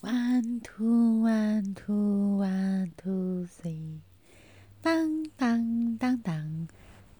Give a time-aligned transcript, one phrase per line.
[0.00, 3.98] One two one two one two three，
[4.80, 6.68] 当当当当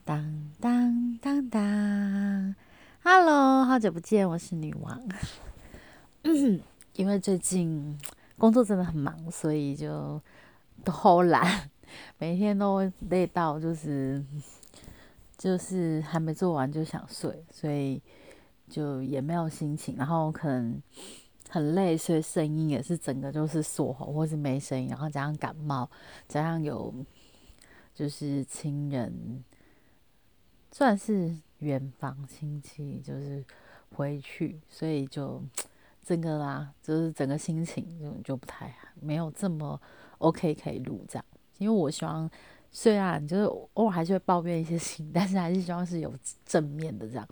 [0.05, 2.55] 当当当当
[3.03, 5.03] ，Hello，好久不见，我是女王。
[6.95, 7.99] 因为最近
[8.39, 10.23] 工作真的很忙，所以就
[10.85, 11.69] 偷懒，
[12.19, 14.25] 每天都累到就是
[15.37, 18.01] 就是还没做完就想睡，所以
[18.69, 20.81] 就也没有心情，然后可能。
[21.49, 25.89] 很累，所以声音也是整个就是锁喉，或是没声音，然后加上感冒，
[26.29, 26.95] 加上有
[27.95, 29.43] 就是亲人，
[30.71, 33.45] 算是远房亲戚，就是
[33.97, 35.43] 回去，所以就
[36.05, 39.81] 整个啦，就是整个心情就就不太没有这么
[40.19, 41.25] OK 可以录这样。
[41.59, 42.31] 因为我希望
[42.71, 43.43] 虽然就是
[43.75, 47.27] 偶尔还是会抱怨一些事情，但是还是希望是有正面的这样。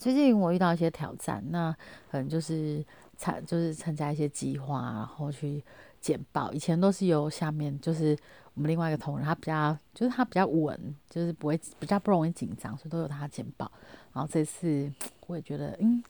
[0.00, 1.72] 最近我遇到一些挑战，那
[2.10, 2.84] 可能就是
[3.16, 5.62] 参就是参加一些计划，然后去
[6.00, 6.52] 简报。
[6.52, 8.16] 以前都是由下面就是
[8.54, 13.70] 我们另外一个同仁，他比较就是他比较稳，就是不会比较不容易紧张，所以都有他简报。
[14.12, 14.90] 然后这次
[15.28, 16.02] 我也觉得，嗯，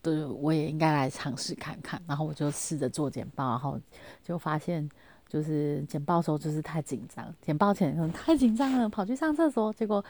[0.00, 2.00] 对，我也应该来尝试看看。
[2.06, 3.78] 然后我就试着做简报，然后
[4.22, 4.88] 就发现
[5.28, 10.02] 就是简报的时候就是太紧张，简报前太紧张了，跑去上厕所，结果。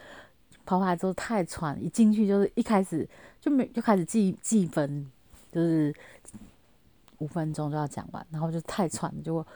[0.66, 3.08] 跑回来之后太喘，一进去就是一开始
[3.40, 5.10] 就没就开始记记分，
[5.52, 5.94] 就是
[7.18, 9.46] 五分钟就要讲完，然后就太喘，就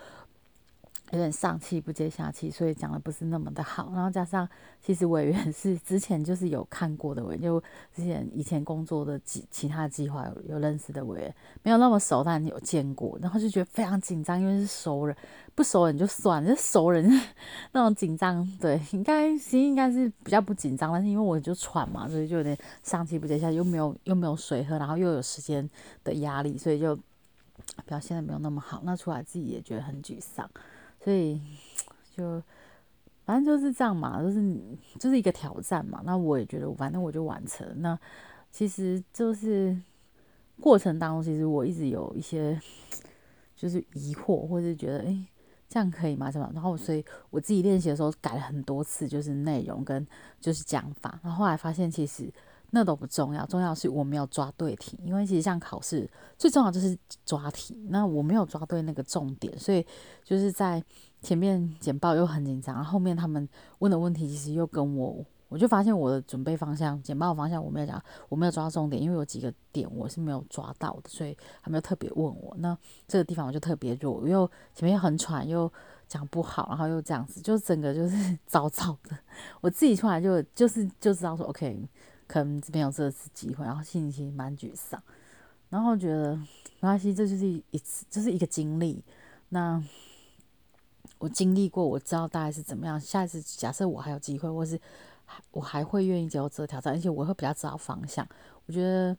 [1.12, 3.90] 有点上气不接下气，所以讲的不是那么的好。
[3.94, 4.48] 然后加上
[4.80, 7.60] 其实委员是之前就是有看过的委员，就
[7.94, 15.16] 之前以前工作的计其他计划有有认识的委员，没有那么熟，但有见过，然后就觉得非常紧张，因为是熟人。
[15.52, 17.04] 不熟人就算，就熟人
[17.72, 25.68] 那种紧张，对，应该心应该是比较不紧张，但是因为我就喘嘛，所以就有点上气不接下，又没有又没有水喝，然后又有时间
[26.02, 26.98] 的压力，所以就
[27.84, 28.80] 表现的没有那么好。
[28.84, 30.48] 那出来自己也觉得很沮丧，
[31.02, 31.40] 所以
[32.16, 32.42] 就
[33.24, 34.56] 反正就是这样嘛，就是
[34.98, 36.02] 就是一个挑战嘛。
[36.04, 37.66] 那我也觉得，反正我就完成。
[37.82, 37.98] 那
[38.50, 39.76] 其实就是
[40.60, 42.60] 过程当中，其实我一直有一些
[43.56, 45.26] 就是疑惑，或是觉得哎。
[45.72, 46.28] 这样可以吗？
[46.32, 46.50] 怎么？
[46.52, 50.04] 然后所以我自己练习的时候改了很多次，就是内容跟
[50.40, 51.20] 就是讲法。
[51.22, 52.28] 然后后来发现其实
[52.70, 54.98] 那都不重要，重要是我没有抓对题。
[55.04, 59.84] 因为其实像考试最重要就是抓题，那我没有抓对那个重点，所以
[60.24, 60.82] 就是在
[61.20, 63.48] 前面简报又很紧张，后面他们
[63.80, 65.24] 问的问题其实又跟我。
[65.48, 72.54] 我就发现我的准备方向、简报方向我没有讲，我没有抓重点，因为有几个点我是没有抓到的，所以还没有特别问我。
[72.58, 75.68] 那这个地方我就特别弱，又前面又很喘，又
[76.06, 79.18] 讲不好，然后又这样子，就整个就是 糟糟的。
[79.60, 81.84] 我自己出来就就是就知道说，OK，
[82.30, 85.02] 可能这边有这次机会，然后心情蛮沮丧，
[85.68, 86.46] 然后觉得没
[86.82, 89.02] 关系，这就是一次，这是一个经历。
[89.48, 89.82] 那
[91.18, 93.00] 我经历过，我知道大概是怎么样。
[93.00, 94.80] 下一次假设我还有机会，或是
[95.50, 98.24] 我还会愿意接受这个挑战，而且我会比较知道方向。
[98.66, 99.16] 我觉得，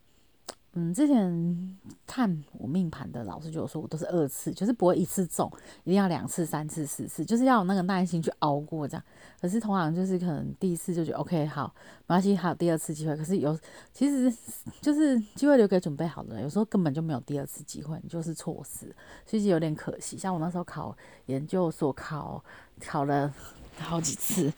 [0.74, 1.78] 嗯，之前
[2.08, 5.52] 看我命盘的老师就有说，我都是二次，就是不会一次中，
[5.84, 9.04] 一定要两次、三次、四次，就是要有那个耐心去熬过这样。
[9.42, 11.74] 可是通常就是可能第一次就觉得 OK 好，
[12.08, 13.18] 没关系，还有第二次机会。
[13.18, 13.59] 可是有
[13.92, 14.34] 其实
[14.80, 18.96] 就是机会留给准备好的人，有时候根本就没有第二次机会，你就是错失，
[19.26, 20.18] 所以有点可惜。
[20.18, 20.96] 像我那时候考
[21.26, 22.42] 研究所，考
[22.80, 23.34] 考了
[23.78, 24.50] 好几次。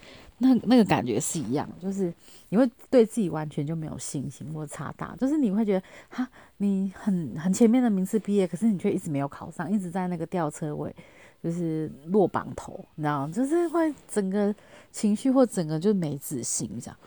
[0.44, 2.14] 那那个感觉是一样，就是
[2.50, 6.28] 你会对自己完全就没有信心或差大，就是你会觉得哈，
[6.58, 10.94] 你很很前面的名次毕业，可是你却一直没有考上，一直在那个吊车位，
[11.42, 13.34] 就是落榜头，你知道吗？
[13.34, 14.54] 就是会整个
[14.92, 16.98] 情绪或整个就没自信这样，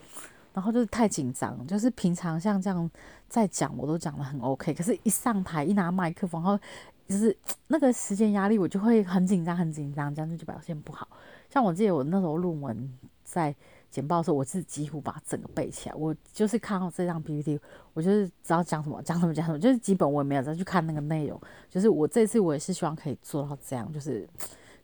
[0.54, 2.90] 然后就是太紧张，就是平常像这样
[3.28, 6.58] 在讲我都讲的很 OK，可是一上台一拿麦克风，然后
[7.06, 7.36] 就是
[7.66, 11.06] 那个时间压力，我就会很紧张很紧张，这样子就表现不好。
[11.50, 12.90] 像我记得我那时候论文。
[13.26, 13.54] 在
[13.90, 15.94] 简报的时候，我是几乎把整个背起来。
[15.96, 17.60] 我就是看到这张 PPT，
[17.92, 21.38] 我就是知道讲什么，讲什么，讲什么，就是基本我也没有再去看那个内容。
[21.68, 24.26] 就是我这次我也是希望可以做到这样，就是，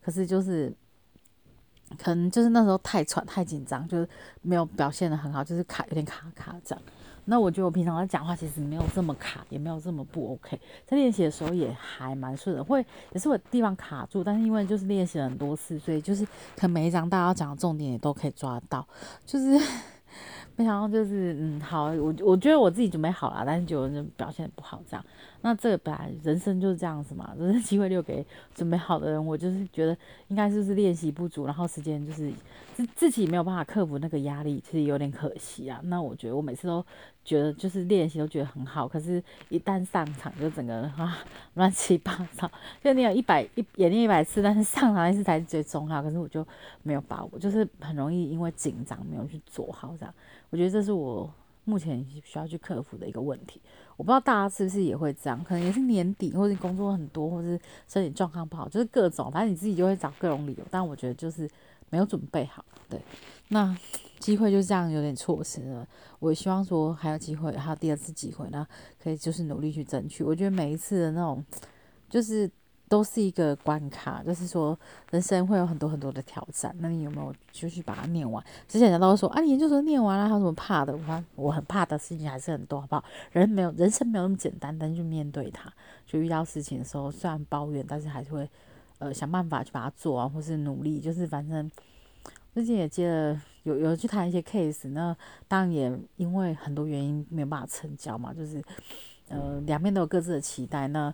[0.02, 0.72] 可是就是
[1.96, 4.08] 可能就是那时候太喘太紧张，就是
[4.40, 6.84] 没有表现的很好，就是卡有点卡卡这样。
[7.24, 10.58] 那我觉得我平常在讲话其实没有这么卡，也没有这么不 OK。
[10.84, 16.24] 在练习的时候也还蛮顺的，会也是有地方卡住，但是因为就是练习了很多次，所以就是
[16.56, 18.86] 可能每一张大家讲的重点也都可以抓到。
[19.24, 19.58] 就是
[20.56, 25.04] 没想到就是嗯好，我我觉得我自己准备好了，但是就表现不好这样。
[25.44, 28.24] 那这个本来人生就是这样子嘛，就是机会留给
[28.54, 29.26] 准备好的人。
[29.26, 29.96] 我就是觉得
[30.28, 32.30] 应该就是练习不足，然后时间就是
[32.74, 35.80] 自自己没有办法克服那个压力，其实有点可惜啊。
[35.84, 36.84] 那我觉得我每次都
[37.24, 41.19] 觉得就是练习都觉得很好，可是一旦上场就整个人啊
[41.54, 42.50] 乱七八糟。
[42.82, 46.46] 就你有一百一演练一百次，但是上场一次才是最重要，可是我就
[46.82, 50.14] 没有把握，就是很容易因为紧张没有去做好这样。
[50.50, 51.32] 我觉得这是我。
[51.64, 53.60] 目前需要去克服的一个问题，
[53.96, 60.64] 我不知道大家是不是也会这样，可能也是年底，或者工作很多，或是身体状况不好，就是各种，反正你自己就会找各种理由。
[60.72, 61.48] 但我觉得就是
[61.88, 63.00] 没有准备好，对，
[63.46, 63.72] 那
[64.22, 65.86] 机会就这样有点错失了。
[66.20, 68.66] 我希望说还有机会，还有第二次机会，那
[69.02, 70.22] 可以就是努力去争取。
[70.22, 71.44] 我觉得每一次的那种，
[72.08, 72.50] 就是。
[72.88, 74.78] 都是一个关卡，就是说
[75.10, 76.76] 人生会有很多很多的挑战。
[76.78, 78.44] 那你有没有就去把它念完？
[78.69, 80.94] 之前人都说啊，你研究生念完了，还有什么怕的？
[80.94, 83.02] 我我很怕的事情还是很多，好不好？
[83.30, 85.72] 人没有人生没有那么简单，但是去面对它，
[86.06, 88.46] 就遇到事情的时候，虽然抱怨，但是还是会
[88.98, 91.00] 呃想办法去把它做完，或是努力。
[91.00, 91.70] 就是反正
[92.52, 95.16] 最近也接了有有去谈一些 case，那
[95.49, 98.62] 当然也因为很多原因没有办法成交嘛，就是。
[99.28, 101.10] 呃，两边都有各自的期待，那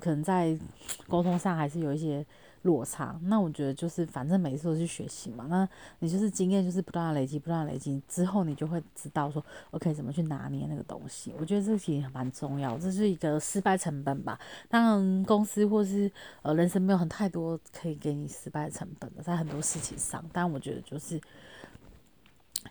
[0.00, 0.58] 可能在
[1.06, 2.26] 沟通上还是有一些
[2.62, 3.18] 落差。
[3.24, 5.68] 那我觉得就是，反正每次都是学习嘛，那
[5.98, 11.34] 你就是经验就是不断的累积，不断累积之后，你就会知道说，OK，怎么去拿捏那个东西。
[11.38, 14.38] 我觉得这其实蛮重要，这是一个失败成本吧。
[14.68, 16.10] 当然，公司或是
[16.42, 20.24] 呃人生没有很太多可以给你失败成本的，在很多事情上。
[20.32, 21.20] 但我觉得就是，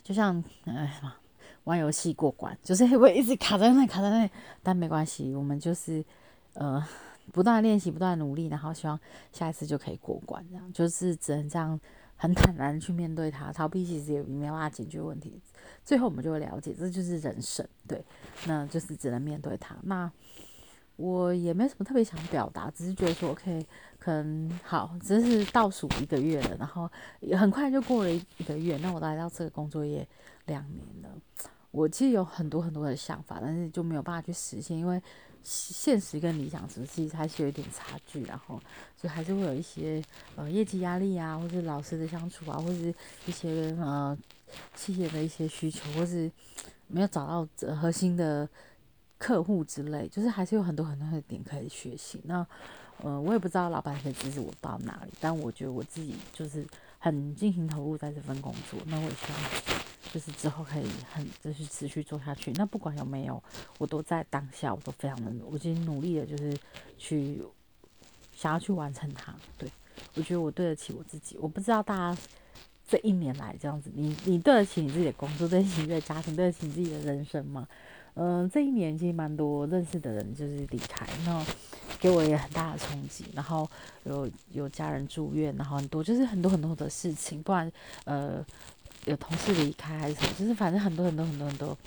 [0.03, 1.15] 就像哎呀。
[1.65, 4.29] 玩游戏过关，就是会一直卡在那，卡在那，
[4.63, 6.03] 但没关系，我们就是
[6.53, 6.83] 呃
[7.31, 8.99] 不断练习，不断努力，然后希望
[9.31, 11.79] 下一次就可以过关，这样就是只能这样
[12.15, 15.39] 很坦然去面对它，逃避其实也没办法解决问题。
[15.85, 18.03] 最后我们就会了解，这就是人生，对，
[18.45, 19.75] 那就是只能面对它。
[19.83, 20.11] 那
[20.95, 23.65] 我也没什么特别想表达，只是觉得说，OK，
[23.97, 26.91] 可能好，只是倒数一个月了，然后
[27.21, 30.05] 也很快就过了一个月，那我来到这个工作业
[30.47, 31.09] 两年了。
[31.71, 35.01] 我其实有很多很多的想法，但是就没有办法去实现，因为
[35.43, 38.61] 现实跟理想其实还是有一点差距，然后
[39.01, 40.03] 就还是会有一些
[40.35, 42.93] 呃业绩压力啊，或是老师的相处啊，或是
[43.25, 44.17] 一些呃
[44.75, 46.31] 企业的一些需求，或是
[46.87, 48.47] 没有找到核心的
[49.17, 52.21] 客户之类，就是还是有很多很多的点可以学习。
[52.25, 52.45] 那
[53.01, 59.88] 呃，我也不知道老板可以支持我到哪里，但我觉得我自己就是很尽心投入在这份工作，那我也希望。
[60.11, 62.51] 就是之后可以很就是持续做下去。
[62.55, 63.41] 那不管有没有，
[63.77, 66.57] 我都在当下，我都非常的，我已经努力的，就是
[66.97, 67.41] 去
[68.35, 69.35] 想要去完成它。
[69.57, 69.69] 对
[70.15, 71.37] 我觉得我对得起我自己。
[71.39, 72.21] 我不知道大家
[72.87, 77.67] 这一年来这样子，你你对得起你自己的工作，对得起你的家庭，对得起你自己的人生吗？
[78.15, 81.45] 嗯，这一年其实蛮多认识的人就是离开，那
[81.99, 83.25] 给我也很大的冲击。
[83.33, 83.69] 然后
[84.03, 87.71] 有有家人住院，然后很多就是很多很多的事情，不然
[88.05, 88.43] 呃。
[89.05, 91.77] 有同事离开还是什么，就是反正很多很多很多很多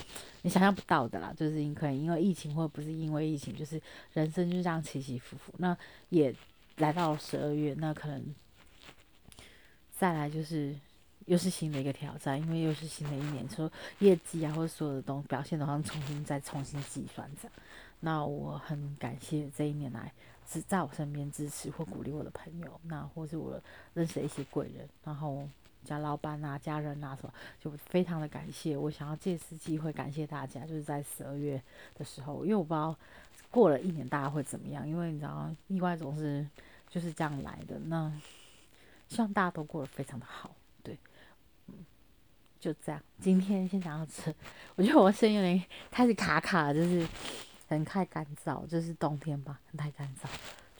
[0.41, 3.81] 你想象不到的啦，就是可能因为疫情或者不是因为疫情，就是
[4.12, 5.53] 人生就这样起起伏伏。
[5.59, 5.76] 那
[6.09, 6.35] 也
[6.79, 8.35] 来到十二月，那可能
[9.97, 10.75] 再来就是
[11.26, 13.70] 又是新的一个挑战，因为又是新的一年，说
[14.00, 17.53] 业绩啊或者所有的东西表现的话，重新再重新计算这样。
[18.00, 20.12] 那我很感谢这一年来
[20.50, 23.62] 是在我身边支持或鼓励我的朋友，那或是我
[23.94, 25.49] 认识的一些贵人，然后。
[25.84, 28.76] 家老板啊，家人啊，什么就非常的感谢。
[28.76, 31.62] 我想要借此机会感谢大家，就是在十二月
[31.94, 32.96] 的时候，因为我不知道
[33.50, 36.46] 过了一年大家会怎么样，因为你知道意外总是
[36.88, 37.78] 就是这样来的。
[37.78, 38.12] 那
[39.09, 40.97] 希望大家都过得非常的好，对，
[41.66, 41.75] 嗯，
[42.59, 43.02] 就这样。
[43.21, 44.35] 今天先讲到这，
[44.76, 47.06] 我觉得我声音有点开始卡卡，就是
[47.68, 50.28] 很太干燥，就是冬天吧，很太干燥。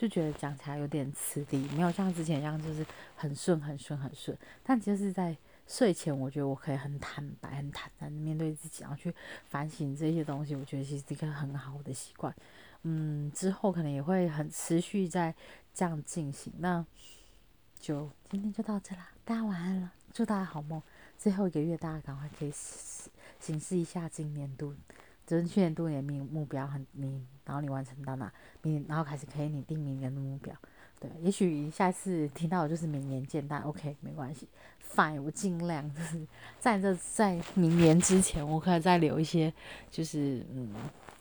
[0.03, 4.37] 就觉得讲起来有点吃力，没有像之前一样就是很顺很顺很顺。
[4.65, 5.37] 但就是在
[5.69, 9.15] 睡前，我觉得我可以很坦白、很坦然面对自己，然后去
[9.49, 10.57] 反省这些东西。
[10.57, 12.35] 我觉得其实是一个很好的习惯。
[12.83, 15.33] 嗯，之后可能也会很持续在
[15.73, 16.53] 这样进行。
[16.59, 16.85] 那
[17.79, 20.83] 就今天就到这啦，大家晚安了，祝大家好梦。
[21.17, 22.53] 最后一个月，大家赶快可以
[23.39, 24.75] 审视一下今年度。
[25.33, 30.55] 就是去年度你的目目标很明，然后你完成到哪，明然后开始可以你定明年的目标，
[31.01, 34.47] 对，也许下次听到就是明年见，但 OK 没关系
[34.95, 36.27] ，Fine，我尽量就是
[36.61, 39.51] 在这在明年之前，我可以再留一些，
[39.91, 40.69] 就是嗯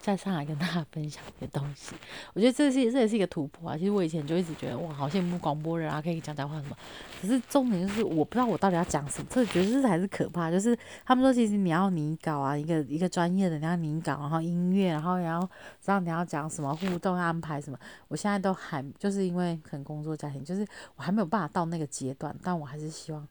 [0.01, 1.96] 在上海跟大家分享一些东西。
[2.34, 3.77] 我觉得这是这也是一个突破啊。
[3.77, 6.75] 其实我以前就一直觉得哇，好羡慕广播人啊，可以讲讲话什么。
[7.22, 10.50] 可是重点就是我不知道我到底要讲什么，这觉得这才是可怕。
[10.50, 15.48] 就是他们说，其实你要拟稿啊，一个一个专业的你要拟稿，然后音乐，然后然后
[15.79, 17.77] 知道你要讲什么互动安排什么。
[18.08, 20.65] 我现在都还就是因为可能工作家庭，就是
[20.96, 23.27] 我还没有办法到那个阶段，但我还是希望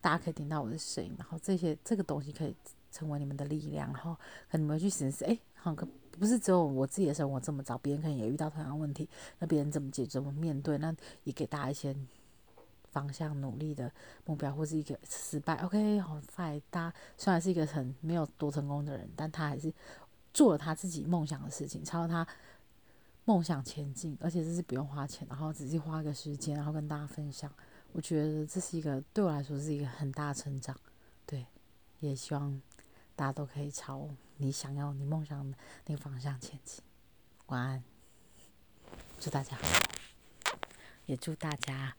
[0.00, 2.54] 大家可以听到我的声音，然后这些这个东西可以。
[2.90, 4.14] 成为你们的力量，然后
[4.50, 10.76] 可能你们去审视，哎，好像不是只有我自己的生活这么糟，别人可能也遇到同样问题，那别人怎么解决、怎么面对？
[10.78, 11.94] 那也给大家一些
[12.90, 13.92] 方向、努力的
[14.24, 15.54] 目标，或是一个失败。
[15.64, 19.72] OK，好，在大家虽然是一个很没有多成功的人，但他还是
[20.32, 22.26] 做了他自己梦想的事情，朝着他
[23.24, 27.52] 梦想前进，而且这是不用花钱，然后只是花个时间，然后跟大家分享。
[27.92, 30.76] 我觉得这是一个对我来说是一个很大的成长，
[31.26, 31.46] 对，
[32.00, 32.60] 也希望。
[33.18, 36.80] 大家都可以朝你想要、你梦想的那个方向前进。
[37.46, 37.82] 晚安，
[39.18, 39.66] 祝大家好，
[41.06, 41.96] 也祝大家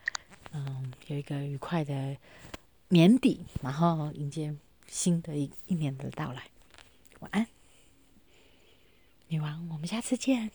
[0.53, 2.15] 嗯有一个愉快的
[2.87, 4.55] 年底，然后迎接
[4.87, 6.47] 新的一一年的到来。
[7.19, 7.45] 晚安，
[9.27, 10.49] 女王，我们下次见。